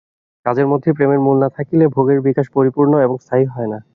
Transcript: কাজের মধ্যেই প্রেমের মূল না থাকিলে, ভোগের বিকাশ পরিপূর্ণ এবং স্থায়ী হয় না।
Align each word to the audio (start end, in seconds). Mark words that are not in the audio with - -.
কাজের 0.45 0.67
মধ্যেই 0.67 0.93
প্রেমের 0.93 1.19
মূল 1.19 1.37
না 1.39 1.49
থাকিলে, 1.49 1.85
ভোগের 1.87 2.19
বিকাশ 2.21 2.47
পরিপূর্ণ 2.53 2.93
এবং 2.99 3.15
স্থায়ী 3.17 3.45
হয় 3.45 3.69
না। 3.69 3.79